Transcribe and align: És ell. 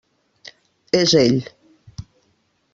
És 1.01 1.13
ell. 1.21 1.39